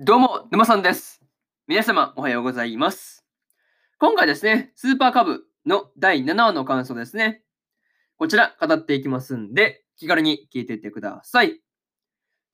[0.00, 1.20] どうも、沼さんです。
[1.66, 3.26] 皆様、おはようございます。
[3.98, 7.42] 今回ですね、スーパーカブの第7話の感想ですね。
[8.16, 11.60] こちら、語っていきますんで、気軽に聞いていってください。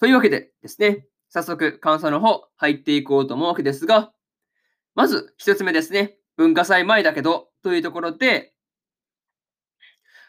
[0.00, 4.12] というわけでですね、早速、感想の方、入っていこうと思うわけですが、
[4.96, 8.52] まず、一つ目ですね、文化祭前だけど、というところで、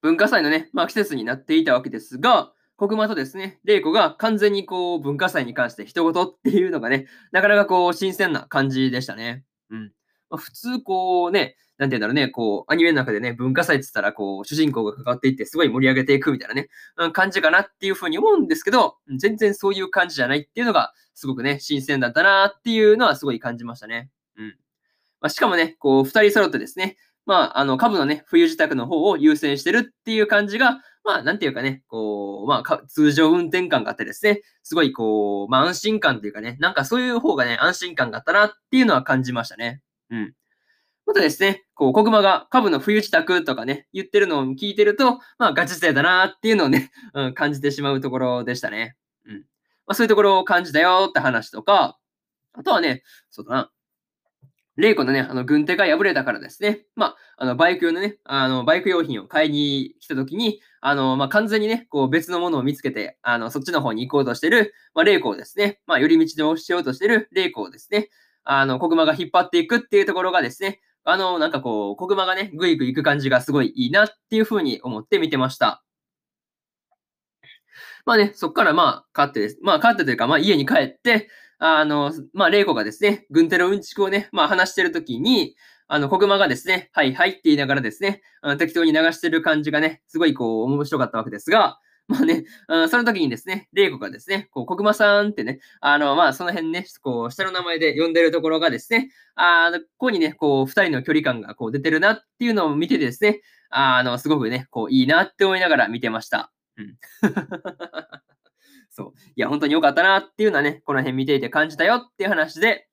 [0.00, 9.44] 文化祭のね、まあ季節になっていたわけですが、国間とですね、玲子が完全にこう文化祭に関して一言っていうのがね、なかなかこう新鮮な感じでしたね。
[9.68, 9.92] うん。
[10.30, 16.68] まあ、普通こうね、なんて言うんだろうね、こうアニメの中でね、文化祭って言ったらこう主人公が関わっていってすごい盛り上げていくみたいなね、
[16.98, 24.08] うん、感じかなっていうふうに思うんですけど、全然そういう感じじゃないっていうのがすごくね、新鮮だったなっていうのはすごい感じましたね。
[24.36, 24.46] うん。
[25.20, 26.96] まあ、しかもね、こう二人揃ってですね、
[27.28, 39.82] まあ、あの、株のね、冬支度の方を優先してるっていう感じが、まあ、なんていうかね、こう、まあ、通常運転感があってですね、すごいこう、まあ、安心感っていうかね、なんかそういう方がね、安心感があったなっていうのは感じましたね。
[40.10, 40.34] うん。
[41.08, 48.94] またですね、こう、国間が株の冬支度とかね、言ってるのを聞いてると、まあ、ガチ勢だなっていうのをね、 うん、感じてしまうところでしたね。
[49.24, 49.36] うん。
[49.38, 49.42] ま
[49.88, 51.98] あ、そういうところを感じたよって話とか、
[52.52, 53.70] あとはね、そうだな、
[54.78, 56.86] レイコのね、あの、軍手が破れたからですね。
[56.94, 68.08] まあ、あの、バイク用のね、あの、バイク用品を買いに来た時に、あの、まあ、完全にね、こう、別のものを見つけて、あの、そっちの方に行こうとしてる、まあ、レイコをですね、まあ、寄り道で押しようとしてるレイコをですね、
[68.44, 75.82] あの、コグマが引っ張っていくっていうところがですね、あの、なんかこう、コグマがね、ぐいぐい行く感じがすごいいいなっていう風に思って見てました。
[78.06, 79.58] まあね、そっからまあ、勝ってです。
[79.60, 85.56] まあ、勝ってというか、まあ、家に帰って、あの、まあ、玲子がですね、軍手のうんちくをね、まあ、話してるときに、
[85.88, 88.22] あの、国間がですね、はいはいって言いながらですね、
[88.58, 92.44] 適当に流してる感じがね、すごいこう、面白かったわけですが、まあね、
[92.88, 106.50] その時にですね、玲子がですね、こう、国間さんってね、あの、まあ、その辺ね、こう、下の名前で呼んでるところがですね、あの、ここにね、こう、二人の距離感がこう出てるなっていうのを見てですね、あの、すごくね、こう、いいなって思いながら見てました。
[106.78, 106.96] うん。
[108.98, 109.12] そう。
[109.36, 112.88] いや、本当に良かったなっていうのはね、この辺見ていて感じたよっていう話で、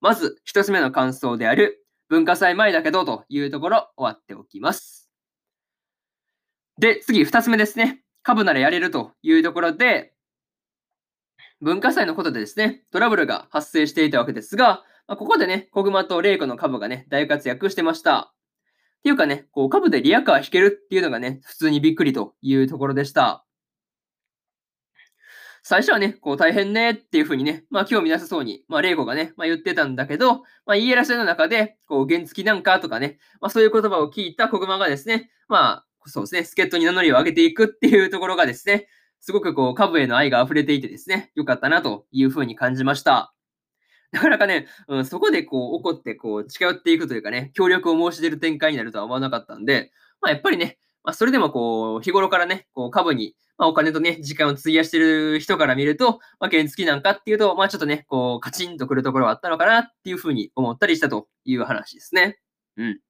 [0.00, 5.10] まず一つ目の感想である、文化祭前だけどというところ終わっておきます。
[6.78, 8.02] で、次二つ目ですね。
[8.22, 10.12] 株ならやれるというところで、
[11.60, 18.32] 文化祭のことでですね、トラブルが発生していたわけですが、まあ、ここでね、小熊と玲子の株がね、大活躍してました。
[19.00, 23.44] っていうかね、こう株でリアカー引けるっていうのがね、普通にびっくりというところでした。
[25.62, 38.88] 最初はね、こう大変ねっていうふうにね、まあ興味なさそうに、まあ玲子がね、まあ言ってたんだけど、まあ言い争いの中で、こう原付なんかとかね、まあそういう言葉を聞いた小熊がですね、まあそうですね、助っ人に名乗りを上げていくっていうところがですね、
[39.20, 43.34] すごくこう株への愛が溢れていてですね、良かったなというふうに感じました。
[44.12, 62.38] なかなかね、うん、そこでこう怒ってこう近寄っていくというかね、協力を申し出る展開になるとは思わなかったんで、まあやっぱりね、まあ、それでもこう、日頃からね、こう株に、まあ、お金とね、時間を費やしてる人から見ると、まあ、原付なんかっていうと、まあちょっとね、こう、カチンとくるところはあったのかなっていうふうに思ったりしたという話ですね。
[62.78, 63.00] うん。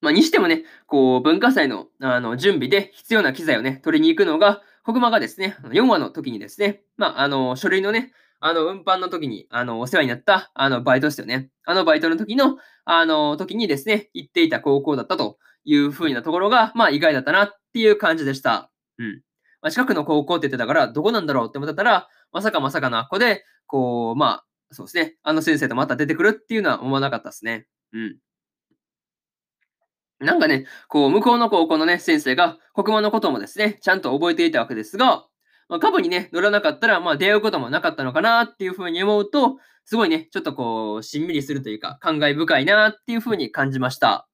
[0.00, 11.50] まあ、にしてもね、こう、文化祭のあの準備で必要な機材をね、取りに行くのが、国間がですね、4話の時にですね、まあ、あの、書類のね、あの、運搬の時に、あの、お世話になった、あの、バイトですよね。
[11.66, 18.70] あのバイトの時の、あの、時にですね、行っていた高校だったという風なところが、まあ意外だったなっていう感じでした。
[18.98, 19.22] うん。
[19.62, 27.66] まあ、近くの高校って言ってたから、どこなんだろうって思ってたら、まさかまさかのあっこで、こう、まあ、そうですね、あの先生とまた出てくるっていうのは思わなかったですね。
[27.92, 28.18] うん。
[30.20, 35.26] なんかね、こう、向こうの高校のね、先生が、国語のこともですね、ちゃんと覚えていたわけですが、
[35.68, 44.28] まあ、株にね、乗らなかったら、まあ、出会うこともなかったのかなっていうふうに思うと、すごいね、ちょっとこう、しんみりするというか、感慨深いなっていうふうに感じました。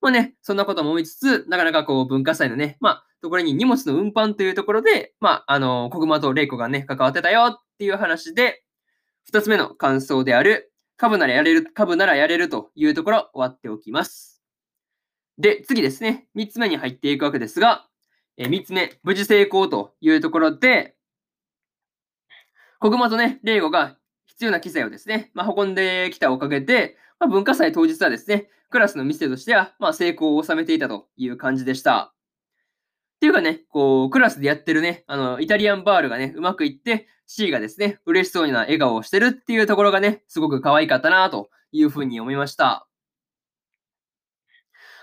[0.00, 8.62] まあね、そんなことも思いつつ、なかなかこう、文化祭のね、まあ、ところに荷物の運搬というところで、まあ、あの、小熊と玲子がね、関わってたよっていう話で、
[9.24, 14.42] 二つ目の感想である、株ならやれる、株ならやれるというところ、終わっておきます。
[15.38, 17.86] で、次ですね、三つ目に入っていくわけですが、
[18.42, 20.96] え3つ目、無事成功というところで、
[22.78, 32.14] 小熊とね、レイゴが必要な機材をですね、まあ、運んできたおかげで、まあ、文化祭当日はですね、クラスの店としては、まあ、成功を収めていたという感じでした。
[33.16, 42.86] っていうかね、こう、クラスでやってるね、あの、イタリアンバールがね、うまくいって、C がですね、嬉しそうな笑顔をしてるっていうところがね、すごく可愛かったなというふうに思いました。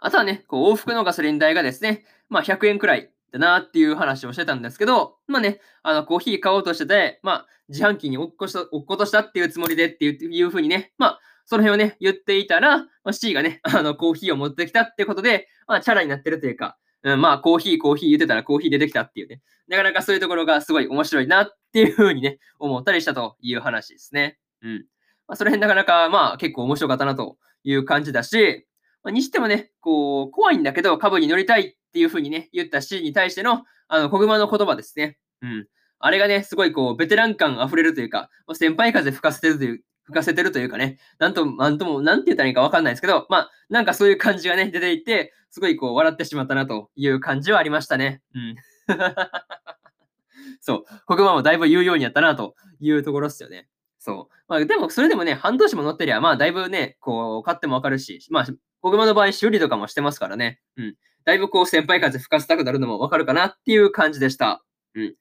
[0.00, 24.38] あとはね、こう往復のガソリン代がですね、まあ100円くらいだなっていう話をしてたんですけど、まあね、あの、コーヒー買おうとしてて、まあ、自販機に落っこした、落っことしたっていうつもりでっていういうふうにね、まあ、その辺をね、言っていたら、まあ、C がね、 あの、コーヒーを持ってきたってことで、まあ、チャラになってるというか、うん、まあ、コーヒー、コーヒー言ってたらコーヒー出てきたっていうね、なかなかそういうところがすごい面白いなっていうふうにね、思ったりしたという話ですね。
[24.62, 24.86] うん。
[25.26, 28.66] まあ、その辺なかなか、まあ、結構面白かったなという感じだし、
[29.02, 35.18] まあ、にしてもね、こう、怖いんだけど、株に乗りたいっていうふうにね、言った C に対しての、あの、小熊の言葉ですね。
[35.42, 35.66] うん。
[35.98, 48.22] あれがね、すごいこう、ベテラン感溢れるというか、先輩風吹かせてるという、吹かせてるというかね、なんと、なんとも、なんて言ったらいいかわかんないですけど、まあ、なんかそういう感じがね、出ていて、すごいこう、笑ってしまったなという感じはありましたね。
[48.34, 48.54] うん。
[50.60, 50.84] そう。
[51.06, 53.68] 黒板もだいぶ言うようになったなというところですよね。
[53.98, 54.34] そう。
[54.48, 58.46] まあ、でも、それでもね、半年も乗ってりゃ、まあ、だいぶね、こう、買ってもわかるし、まあ、
[58.82, 60.60] 黒板の場合、修理とかもしてますからね。
[60.76, 60.96] うん。
[61.24, 64.64] だいぶこう、先輩風吹かせたくなるのもわかるかなっていう感じでした。
[64.94, 65.14] うん。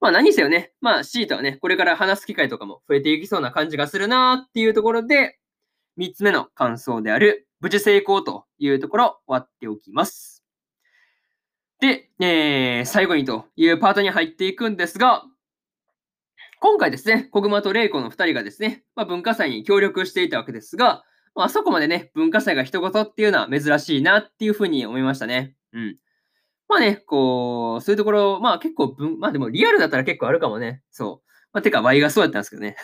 [0.00, 5.38] まあ何せよね、まあ C とはね、これから話す機会とかも増えていきそうな感じがするなっていうところで、
[5.98, 10.42] 3つ目の感想である、無事成功というところ、終わっておきます。
[11.80, 15.24] で、えー、最後にというパートに入っていくんですが、
[16.60, 21.04] 今回ですね、小熊と玲子の2人がですね、まあ、文化祭に協力していたわけですが、
[21.34, 25.54] まあそこまでね、文化祭が一言っていうのは珍しいなっていうふうに思いましたね。
[25.72, 25.96] うん。
[26.68, 30.82] まあね、こう、そういうところ、まあ結構、まあでもリアルだったら結構あるかもね。
[30.90, 31.28] そう。
[31.52, 32.76] まあてか、Y がそうやったんですけどね。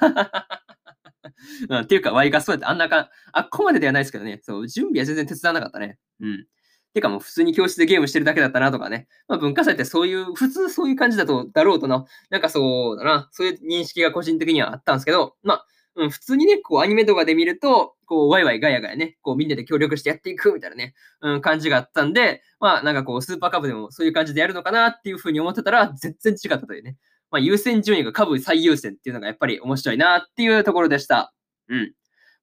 [1.70, 4.40] うん、っていうか、Y がそうやって、あんなか、あっこまでではないですけどね。
[4.42, 5.98] そう、準備は全然手伝わなかったね。
[6.20, 6.46] うん。
[6.92, 9.08] てかもう普通に教室でゲームしてるだけだったなとかね。
[9.28, 12.04] まあ文化祭ってそういう、普通そういう感じだと、だろうとな。
[12.30, 13.28] なんかそうだな。
[13.32, 26.96] そういう認識が個人的にはあったんですけど、まあ、うん、普通にね、こうアニメとかで見ると、こうワイワイガヤガヤね、こうみんなで協力してやっていくみたいなね、うん、感じがあったんで、まあなんかこうスーパーカブでもそういう感じでやるのかなっていうふうに思ってたら、全然違ったというね。
[27.30, 31.32] まあ優先順位が株最優先っていうのがやっぱり面白いなっていうところでした。
[31.68, 31.92] うん。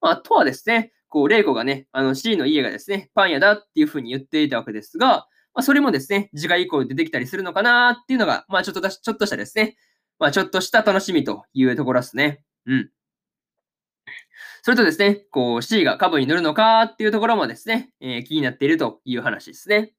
[0.01, 9.75] まあ、あとはですね、こう、レイコがね、あの C の家がですね、パン屋だっていうふうに言っていたわけですが、まあ、それもですね、次回以降出てきたりするのかなっていうのが、まあ、ちょっとだし、ちょっとしたですね、
[10.19, 12.43] まあ、ちょっとした楽しみというところですね。
[12.65, 12.89] うん。
[14.63, 19.93] それとですね、こう C が株に乗るのかっていうところもですね、えー、気になっているという話ですね。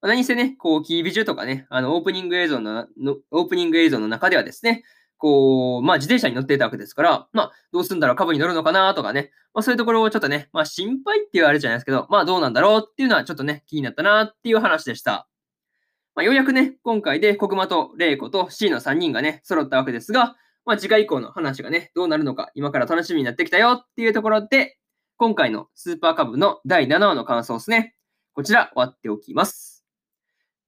[0.00, 4.82] まあ、何せね、こう、キービジュとかね、あの、オープニング映像のの、オープニング映像の中ではですね、
[5.16, 15.28] こう、まあ自転車に乗っていたわけですから、まあどうすんだろう、株に乗るのかなとかね、まあそういうところをちょっとね、まあ心配って言われるじゃないですけど、まあどうなんだろうっていうのはちょっとね、気になったなっていう話でした。
[16.16, 24.78] まあようやくね、今回で国間と玲子と C の3人がね、揃ったわけですが、まあ次回以降の話がね、どうなるのか、今から楽しみになってきたよっていうところで、
[25.16, 27.94] 今回のスーパーカブの第7話の感想ですね。
[28.32, 29.84] こちら終わっておきます。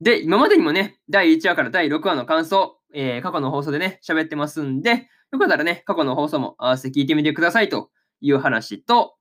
[0.01, 7.91] で、今までにもね、第1話から第6話の感想、えー、過去の放送でね、喋ってますんで、よかったらね、過去の放送も合わせて聞いてみてくださいと
[8.21, 9.17] いう話と、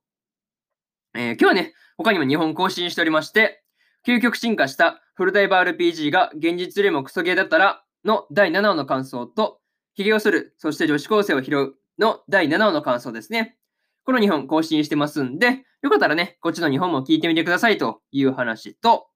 [1.14, 3.62] えー、今日はね、他にも2本更新しておりまして、
[4.06, 9.60] 究極進化したフルダイバー RPG が現実よりもクソゲーだったらの第7話の感想と、
[9.94, 13.56] 髭をする、そして女子高生を拾うの第7話の感想ですね。
[14.04, 19.06] この2本更新してますんで、よかったらね、こっちの2本も聞いてみてくださいという話と、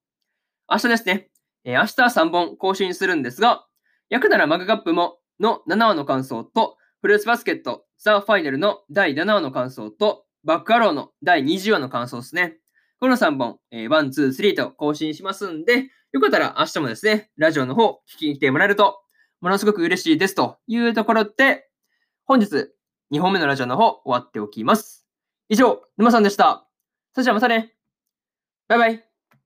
[0.71, 1.31] 明日ですね、
[1.65, 3.67] えー、明日3本更新するんですが、
[4.09, 12.57] 焼くならマグカップもの7話の感想と、フルーツバスケットザ・ファイナルの第7話の感想と、バックアローの第20話の感想ですね。
[13.01, 19.01] この3本、えー、1、2、3と更新しますんで、よかったら明日もですね、ラジオの方聞きに来てもらえると、
[19.41, 21.69] ものすごく嬉しいですというところで、
[22.25, 22.71] 本日
[23.13, 25.07] 2本目のラジオの方終わっておきます。
[25.49, 26.67] 以上、沼さんでした。
[27.15, 27.75] それじゃあまたね。
[28.69, 29.08] バイバイ。